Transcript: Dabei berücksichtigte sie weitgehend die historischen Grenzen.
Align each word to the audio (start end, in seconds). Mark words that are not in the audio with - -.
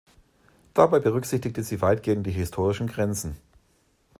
Dabei 0.73 0.97
berücksichtigte 0.99 1.61
sie 1.63 1.79
weitgehend 1.79 2.25
die 2.25 2.31
historischen 2.31 2.87
Grenzen. 2.87 3.37